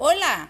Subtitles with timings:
[0.00, 0.48] Olá!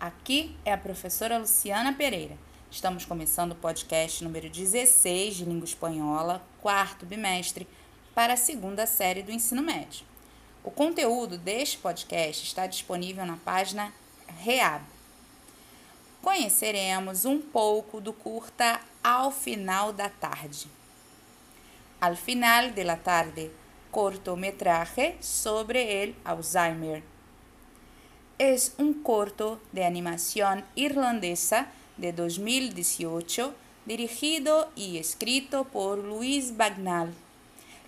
[0.00, 2.36] Aqui é a professora Luciana Pereira.
[2.68, 7.68] Estamos começando o podcast número 16 de língua espanhola, quarto bimestre,
[8.16, 10.04] para a segunda série do ensino médio.
[10.64, 13.92] O conteúdo deste podcast está disponível na página
[14.42, 14.82] REAB.
[16.20, 20.66] Conheceremos um pouco do curta Ao Final da Tarde.
[22.00, 23.52] Al final de la tarde,
[23.92, 27.04] cortometraje sobre el Alzheimer
[28.40, 31.66] es un corto de animación irlandesa
[31.98, 33.52] de 2018
[33.84, 37.12] dirigido y escrito por Luis Bagnall.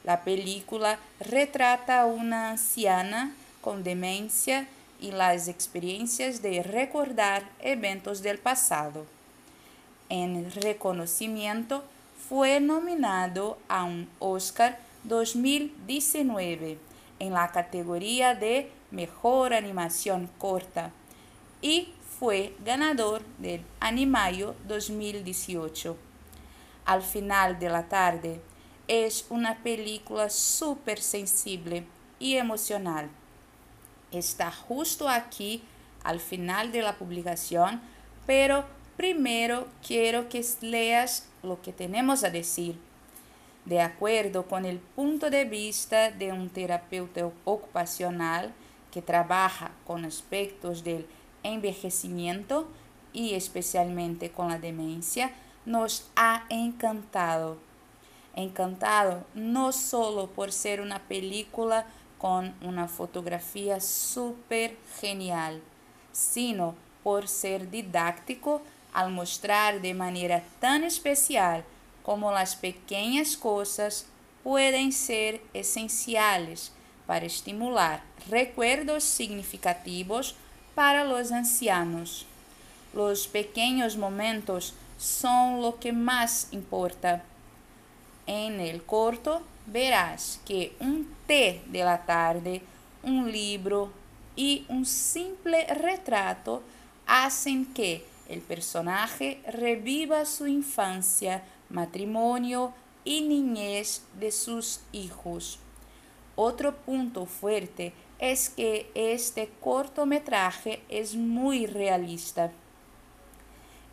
[0.04, 4.68] La película retrata a una anciana con demencia
[5.00, 9.06] y las experiencias de recordar eventos del pasado.
[10.10, 11.82] En reconocimiento
[12.28, 16.76] fue nominado a un Oscar 2019
[17.20, 20.92] en la categoría de Mejor Animación Corta
[21.62, 25.96] y fue ganador del Animayo 2018.
[26.84, 28.40] Al final de la tarde,
[28.86, 31.84] es una película súper sensible
[32.18, 33.08] y emocional.
[34.10, 35.64] Está justo aquí
[36.04, 37.80] al final de la publicación,
[38.26, 38.66] pero
[38.98, 42.78] primero quiero que leas lo que tenemos a decir.
[43.64, 48.52] De acuerdo con el punto de vista de un terapeuta ocupacional,
[48.92, 51.06] que trabaja con aspectos del
[51.42, 52.68] envejecimiento
[53.12, 55.32] y especialmente con la demencia,
[55.64, 57.56] nos ha encantado.
[58.34, 61.86] Encantado no solo por ser una película
[62.18, 65.60] con una fotografía súper genial,
[66.12, 71.64] sino por ser didáctico al mostrar de manera tan especial
[72.02, 74.06] como las pequeñas cosas
[74.42, 76.72] pueden ser esenciales
[77.06, 80.34] para estimular recuerdos significativos
[80.74, 82.26] para los ancianos.
[82.94, 87.24] Los pequeños momentos son lo que más importa.
[88.26, 92.62] En el corto verás que un té de la tarde,
[93.02, 93.90] un libro
[94.36, 96.62] y un simple retrato
[97.06, 102.72] hacen que el personaje reviva su infancia, matrimonio
[103.04, 105.58] y niñez de sus hijos.
[106.36, 112.50] Otro punto fuerte es que este cortometraje es muy realista.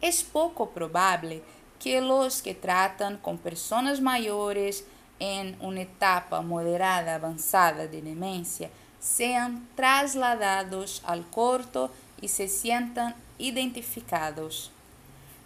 [0.02, 1.42] Es poco probable
[1.80, 4.86] que los que tratan con personas mayores
[5.20, 8.70] en una etapa moderada avanzada de demencia
[9.00, 14.72] sean trasladados al corto y se sientan identificados.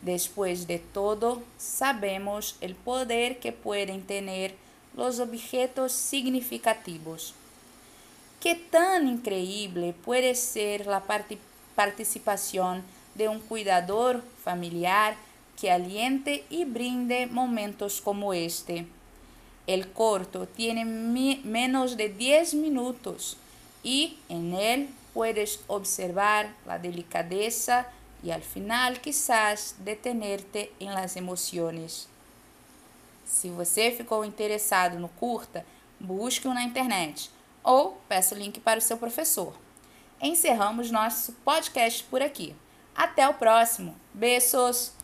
[0.01, 4.55] Después de todo, sabemos el poder que pueden tener
[4.95, 7.33] los objetos significativos.
[8.39, 11.31] ¿Qué tan increíble puede ser la part
[11.75, 12.83] participación
[13.15, 15.15] de un cuidador familiar
[15.59, 18.85] que aliente y brinde momentos como este?
[19.65, 23.37] El corto tiene menos de 10 minutos
[23.81, 27.87] y en él puedes observar la delicadeza
[28.23, 32.07] y al final quizás detenerte en las emociones.
[33.25, 35.65] Se você ficou interessado no curta,
[35.99, 37.31] busque-o na internet
[37.63, 39.55] ou peça o link para o seu professor.
[40.21, 42.55] Encerramos nosso podcast por aqui.
[42.95, 43.95] Até o próximo.
[44.13, 45.02] Beijos!